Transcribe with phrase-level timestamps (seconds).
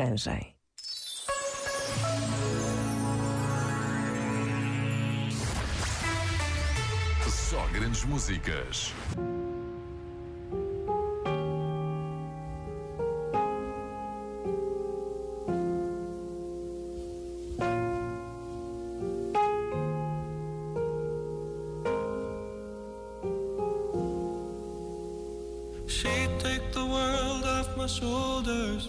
[0.00, 0.54] arranjem.
[7.28, 8.94] Só grandes músicas.
[25.86, 28.88] She'd take the world off my shoulders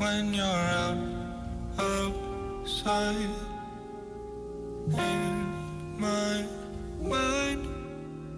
[0.00, 0.96] when you're out
[1.78, 3.34] outside
[4.96, 5.36] in
[5.98, 6.46] my
[6.98, 7.68] mind?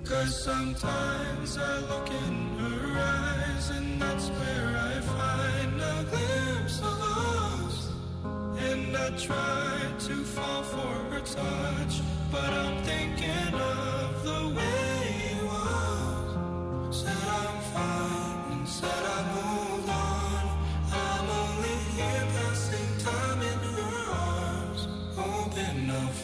[0.04, 6.98] Cause sometimes I look in her eyes and that's where I find a glimpse of
[7.30, 7.76] us.
[8.58, 11.94] And I try to fall for her touch,
[12.32, 14.91] but I'm thinking of the way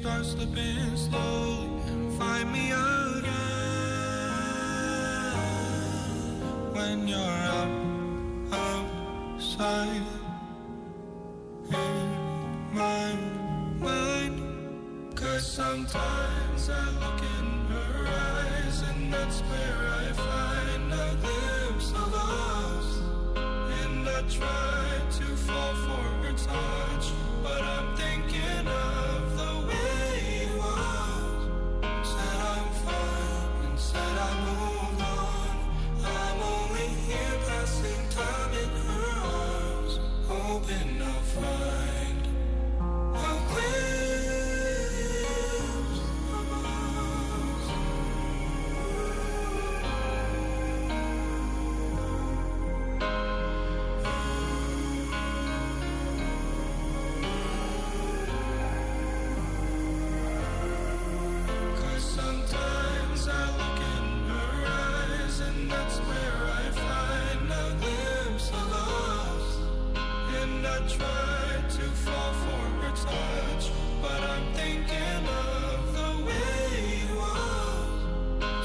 [0.00, 3.30] start slipping slowly and find me again
[6.72, 7.68] when you're out
[8.50, 10.02] outside
[11.68, 12.08] in
[12.72, 13.14] my
[13.78, 14.36] mind.
[15.14, 22.14] Cause sometimes I look in her eyes and that's where I find a glimpse of
[22.14, 22.88] us.
[23.82, 24.88] And I try
[25.18, 26.79] to fall for her touch,
[40.50, 42.09] hoping I'll find
[70.92, 73.64] And I try to fall for her touch,
[74.02, 76.68] but I'm thinking of the way
[76.98, 77.96] it was.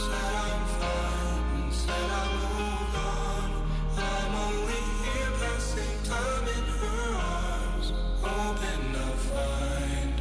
[0.03, 3.49] Said I'm fine and said I moved on.
[3.97, 7.87] I'm only here passing time in her arms,
[8.21, 10.15] hoping I'll find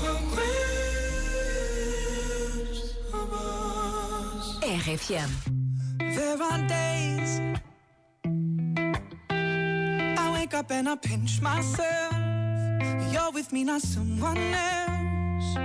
[0.00, 0.12] a
[2.72, 4.46] glimpse of us.
[4.62, 5.30] RFM.
[5.98, 7.71] There are days I
[10.52, 12.14] wake up and I pinch myself.
[13.10, 15.56] You're with me, not someone else.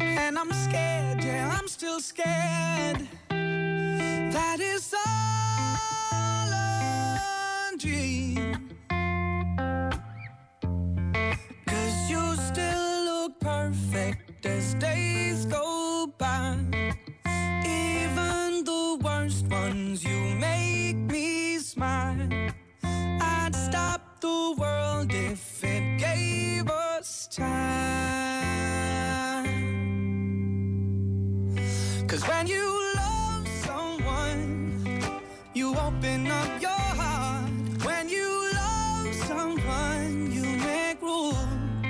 [0.00, 3.06] And I'm scared, yeah, I'm still scared.
[3.28, 5.45] That is all
[32.08, 35.02] Cause when you love someone,
[35.54, 37.50] you open up your heart.
[37.84, 41.82] When you love someone, you make room.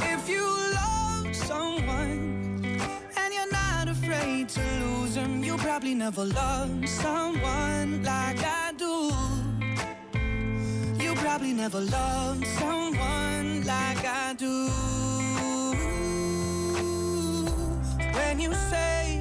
[0.00, 0.44] If you
[0.74, 2.62] love someone
[3.16, 9.10] and you're not afraid to lose them, you probably never loved someone like I do.
[11.02, 15.27] You probably never loved someone like I do
[18.28, 19.17] can you say